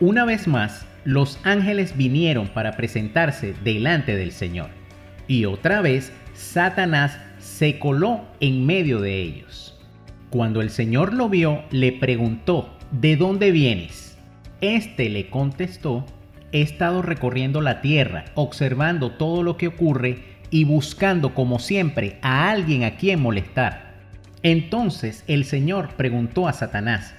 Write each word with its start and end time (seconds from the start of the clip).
Una 0.00 0.24
vez 0.24 0.48
más, 0.48 0.86
los 1.04 1.38
ángeles 1.44 1.94
vinieron 1.94 2.48
para 2.48 2.72
presentarse 2.72 3.54
delante 3.62 4.16
del 4.16 4.32
Señor. 4.32 4.70
Y 5.28 5.44
otra 5.44 5.82
vez, 5.82 6.10
Satanás 6.32 7.18
se 7.38 7.78
coló 7.78 8.22
en 8.40 8.64
medio 8.64 9.02
de 9.02 9.20
ellos. 9.20 9.78
Cuando 10.30 10.62
el 10.62 10.70
Señor 10.70 11.12
lo 11.12 11.28
vio, 11.28 11.64
le 11.70 11.92
preguntó, 11.92 12.74
¿de 12.92 13.16
dónde 13.16 13.50
vienes? 13.50 14.16
Este 14.62 15.10
le 15.10 15.28
contestó, 15.28 16.06
he 16.50 16.62
estado 16.62 17.02
recorriendo 17.02 17.60
la 17.60 17.82
tierra, 17.82 18.24
observando 18.36 19.10
todo 19.10 19.42
lo 19.42 19.58
que 19.58 19.68
ocurre 19.68 20.24
y 20.48 20.64
buscando 20.64 21.34
como 21.34 21.58
siempre 21.58 22.18
a 22.22 22.50
alguien 22.50 22.84
a 22.84 22.96
quien 22.96 23.20
molestar. 23.20 23.96
Entonces 24.42 25.24
el 25.26 25.44
Señor 25.44 25.90
preguntó 25.96 26.48
a 26.48 26.54
Satanás, 26.54 27.14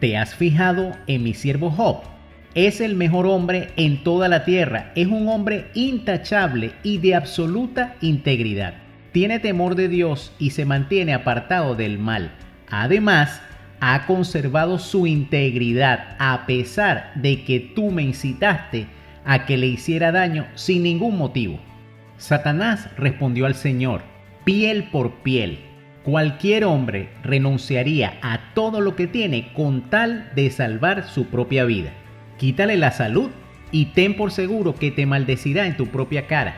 ¿te 0.00 0.16
has 0.16 0.34
fijado 0.34 0.90
en 1.06 1.22
mi 1.22 1.32
siervo 1.34 1.70
Job? 1.70 2.13
Es 2.54 2.80
el 2.80 2.94
mejor 2.94 3.26
hombre 3.26 3.70
en 3.76 4.04
toda 4.04 4.28
la 4.28 4.44
tierra. 4.44 4.92
Es 4.94 5.08
un 5.08 5.28
hombre 5.28 5.66
intachable 5.74 6.72
y 6.82 6.98
de 6.98 7.16
absoluta 7.16 7.96
integridad. 8.00 8.74
Tiene 9.12 9.40
temor 9.40 9.74
de 9.74 9.88
Dios 9.88 10.32
y 10.38 10.50
se 10.50 10.64
mantiene 10.64 11.14
apartado 11.14 11.74
del 11.74 11.98
mal. 11.98 12.32
Además, 12.68 13.42
ha 13.80 14.06
conservado 14.06 14.78
su 14.78 15.06
integridad 15.06 16.16
a 16.18 16.46
pesar 16.46 17.12
de 17.16 17.44
que 17.44 17.60
tú 17.60 17.90
me 17.90 18.02
incitaste 18.02 18.86
a 19.24 19.46
que 19.46 19.56
le 19.56 19.66
hiciera 19.66 20.12
daño 20.12 20.46
sin 20.54 20.84
ningún 20.84 21.18
motivo. 21.18 21.58
Satanás 22.18 22.88
respondió 22.96 23.46
al 23.46 23.54
Señor, 23.54 24.02
piel 24.44 24.84
por 24.90 25.22
piel. 25.22 25.58
Cualquier 26.04 26.64
hombre 26.64 27.08
renunciaría 27.22 28.14
a 28.22 28.54
todo 28.54 28.80
lo 28.80 28.94
que 28.94 29.06
tiene 29.06 29.52
con 29.54 29.90
tal 29.90 30.30
de 30.34 30.50
salvar 30.50 31.08
su 31.08 31.26
propia 31.26 31.64
vida 31.64 31.92
quítale 32.38 32.76
la 32.76 32.90
salud 32.90 33.30
y 33.70 33.86
ten 33.86 34.16
por 34.16 34.30
seguro 34.30 34.74
que 34.74 34.90
te 34.90 35.06
maldecirá 35.06 35.66
en 35.66 35.76
tu 35.76 35.86
propia 35.86 36.26
cara. 36.26 36.56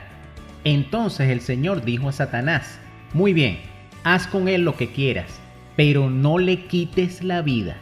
Entonces 0.65 1.31
el 1.31 1.41
Señor 1.41 1.85
dijo 1.85 2.09
a 2.09 2.13
Satanás, 2.13 2.79
muy 3.13 3.33
bien, 3.33 3.59
haz 4.05 4.27
con 4.27 4.49
él 4.49 4.63
lo 4.63 4.77
que 4.77 4.89
quieras, 4.89 5.41
pero 5.77 6.11
no 6.11 6.39
le 6.39 6.67
quites 6.67 7.23
la 7.23 7.43
vida. 7.43 7.77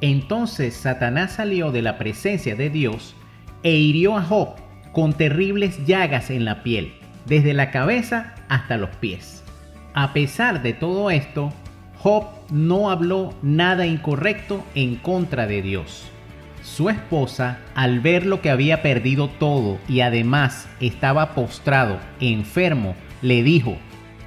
Entonces 0.00 0.74
Satanás 0.74 1.32
salió 1.32 1.72
de 1.72 1.82
la 1.82 1.98
presencia 1.98 2.54
de 2.54 2.70
Dios 2.70 3.14
e 3.62 3.72
hirió 3.72 4.16
a 4.16 4.22
Job 4.22 4.54
con 4.92 5.12
terribles 5.12 5.84
llagas 5.86 6.30
en 6.30 6.44
la 6.44 6.62
piel, 6.62 6.94
desde 7.26 7.52
la 7.52 7.70
cabeza 7.70 8.34
hasta 8.48 8.76
los 8.76 8.90
pies. 8.96 9.44
A 9.92 10.12
pesar 10.12 10.62
de 10.62 10.72
todo 10.72 11.10
esto, 11.10 11.52
Job 11.98 12.24
no 12.50 12.90
habló 12.90 13.34
nada 13.42 13.86
incorrecto 13.86 14.64
en 14.74 14.96
contra 14.96 15.46
de 15.46 15.62
Dios. 15.62 16.10
Su 16.62 16.90
esposa, 16.90 17.58
al 17.74 18.00
ver 18.00 18.26
lo 18.26 18.42
que 18.42 18.50
había 18.50 18.82
perdido 18.82 19.28
todo 19.28 19.78
y 19.88 20.00
además 20.00 20.68
estaba 20.80 21.34
postrado, 21.34 21.98
enfermo, 22.20 22.94
le 23.22 23.42
dijo, 23.42 23.76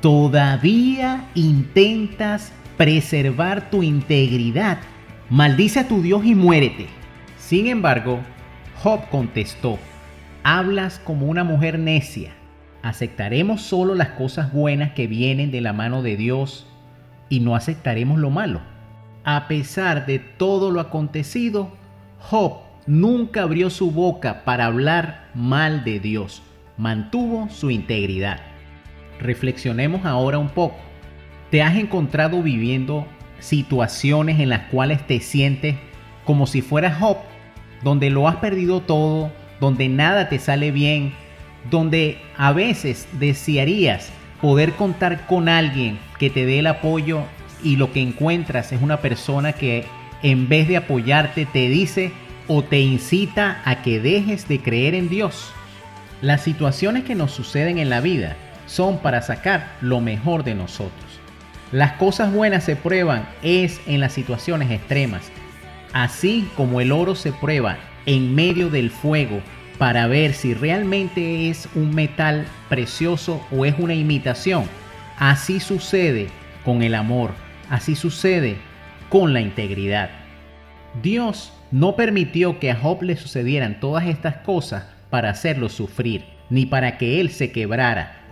¿todavía 0.02 1.26
intentas 1.36 2.52
preservar 2.76 3.70
tu 3.70 3.84
integridad? 3.84 4.80
Maldice 5.30 5.82
a 5.82 5.88
tu 5.88 6.02
Dios 6.02 6.26
y 6.26 6.34
muérete. 6.34 6.88
Sin 7.38 7.68
embargo, 7.68 8.20
Job 8.82 9.08
contestó, 9.10 9.78
hablas 10.44 11.00
como 11.00 11.28
una 11.28 11.44
mujer 11.44 11.78
necia. 11.78 12.34
¿Aceptaremos 12.82 13.62
solo 13.62 13.96
las 13.96 14.10
cosas 14.10 14.52
buenas 14.52 14.92
que 14.94 15.08
vienen 15.08 15.52
de 15.52 15.62
la 15.62 15.72
mano 15.72 16.02
de 16.02 16.18
Dios 16.18 16.68
y 17.30 17.40
no 17.40 17.56
aceptaremos 17.56 18.20
lo 18.20 18.30
malo? 18.30 18.60
A 19.24 19.48
pesar 19.48 20.06
de 20.06 20.20
todo 20.20 20.70
lo 20.72 20.82
acontecido, 20.82 21.72
Job 22.30 22.60
nunca 22.88 23.44
abrió 23.44 23.70
su 23.70 23.92
boca 23.92 24.46
para 24.46 24.66
hablar 24.66 25.28
mal 25.34 25.84
de 25.84 26.00
Dios, 26.00 26.42
mantuvo 26.78 27.50
su 27.50 27.70
integridad. 27.70 28.40
Reflexionemos 29.20 30.06
ahora 30.06 30.38
un 30.38 30.50
poco. 30.50 30.78
¿Te 31.52 31.62
has 31.62 31.76
encontrado 31.76 32.42
viviendo 32.42 33.06
situaciones 33.40 34.40
en 34.40 34.50
las 34.50 34.70
cuales 34.70 35.06
te 35.06 35.20
sientes 35.20 35.76
como 36.24 36.48
si 36.48 36.62
fueras 36.62 36.98
Job, 36.98 37.18
donde 37.84 38.10
lo 38.10 38.30
has 38.30 38.38
perdido 38.38 38.80
todo, 38.80 39.30
donde 39.60 39.90
nada 39.90 40.30
te 40.30 40.40
sale 40.40 40.72
bien, 40.72 41.14
donde 41.70 42.18
a 42.38 42.54
veces 42.54 43.06
desearías 43.20 44.12
poder 44.42 44.74
contar 44.74 45.28
con 45.28 45.50
alguien 45.50 46.00
que 46.20 46.30
te 46.30 46.46
dé 46.46 46.60
el 46.60 46.68
apoyo 46.68 47.24
y 47.64 47.76
lo 47.76 47.92
que 47.92 48.02
encuentras 48.02 48.72
es 48.72 48.82
una 48.82 48.98
persona 48.98 49.52
que 49.54 49.86
en 50.24 50.50
vez 50.50 50.68
de 50.68 50.78
apoyarte 50.78 51.46
te 51.46 51.70
dice 51.70 52.12
o 52.48 52.64
te 52.64 52.80
incita 52.80 53.62
a 53.66 53.82
que 53.82 54.00
dejes 54.00 54.48
de 54.48 54.60
creer 54.60 54.96
en 54.96 55.10
Dios. 55.10 55.52
Las 56.22 56.42
situaciones 56.42 57.04
que 57.04 57.16
nos 57.16 57.32
suceden 57.32 57.78
en 57.78 57.90
la 57.90 58.02
vida 58.02 58.36
son 58.66 59.00
para 59.00 59.22
sacar 59.22 59.76
lo 59.82 60.00
mejor 60.00 60.44
de 60.44 60.56
nosotros. 60.56 61.20
Las 61.72 61.94
cosas 61.94 62.32
buenas 62.32 62.64
se 62.64 62.76
prueban 62.76 63.28
es 63.42 63.82
en 63.88 64.00
las 64.00 64.14
situaciones 64.14 64.72
extremas, 64.72 65.32
así 65.92 66.48
como 66.56 66.80
el 66.82 66.92
oro 66.92 67.16
se 67.16 67.32
prueba 67.32 67.78
en 68.06 68.36
medio 68.36 68.70
del 68.70 68.90
fuego 68.90 69.42
para 69.78 70.08
ver 70.08 70.34
si 70.34 70.54
realmente 70.54 71.50
es 71.50 71.68
un 71.76 71.94
metal 71.94 72.46
precioso 72.70 73.46
o 73.52 73.66
es 73.66 73.76
una 73.78 73.96
imitación. 73.96 74.66
Así 75.18 75.60
sucede 75.60 76.28
con 76.64 76.84
el 76.84 76.96
amor, 76.96 77.32
así 77.70 77.96
sucede 77.96 78.58
con 79.14 79.32
la 79.32 79.42
integridad. 79.42 80.10
Dios 81.04 81.54
no 81.70 81.96
permitió 81.96 82.58
que 82.58 82.72
a 82.72 82.76
Job 82.76 83.04
le 83.04 83.16
sucedieran 83.16 83.80
todas 83.80 84.08
estas 84.08 84.38
cosas 84.38 84.88
para 85.12 85.30
hacerlo 85.30 85.70
sufrir, 85.70 86.24
ni 86.50 86.66
para 86.66 86.98
que 86.98 87.22
él 87.22 87.30
se 87.30 87.52
quebrara. 87.52 88.24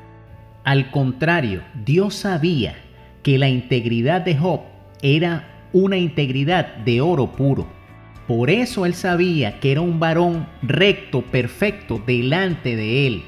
Al 0.64 0.90
contrario, 0.90 1.62
Dios 1.86 2.16
sabía 2.16 2.74
que 3.22 3.38
la 3.38 3.48
integridad 3.48 4.22
de 4.22 4.36
Job 4.36 4.62
era 5.04 5.68
una 5.72 5.98
integridad 5.98 6.78
de 6.78 7.00
oro 7.00 7.32
puro. 7.32 7.68
Por 8.28 8.50
eso 8.50 8.88
él 8.88 8.96
sabía 8.96 9.60
que 9.60 9.74
era 9.74 9.82
un 9.82 10.00
varón 10.00 10.48
recto, 10.64 11.22
perfecto, 11.22 12.02
delante 12.08 12.76
de 12.76 13.06
él. 13.06 13.24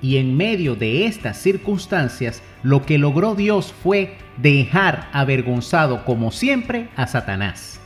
Y 0.00 0.18
en 0.18 0.36
medio 0.36 0.74
de 0.76 1.06
estas 1.06 1.38
circunstancias, 1.38 2.42
lo 2.62 2.82
que 2.82 2.98
logró 2.98 3.34
Dios 3.34 3.72
fue 3.82 4.16
dejar 4.36 5.08
avergonzado 5.12 6.04
como 6.04 6.30
siempre 6.30 6.88
a 6.96 7.06
Satanás. 7.06 7.80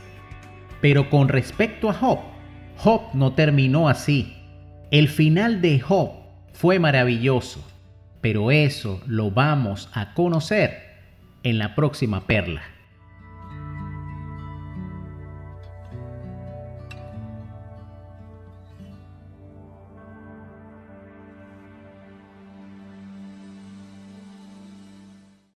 Pero 0.81 1.09
con 1.09 1.29
respecto 1.29 1.89
a 1.89 1.93
Job, 1.93 2.19
Job 2.77 3.01
no 3.13 3.33
terminó 3.33 3.87
así. 3.87 4.33
El 4.91 5.07
final 5.07 5.61
de 5.61 5.79
Job 5.79 6.11
fue 6.53 6.77
maravilloso, 6.79 7.65
pero 8.21 8.51
eso 8.51 9.01
lo 9.07 9.31
vamos 9.31 9.89
a 9.93 10.13
conocer 10.13 10.83
en 11.43 11.57
la 11.57 11.75
próxima 11.75 12.27
perla. 12.27 12.72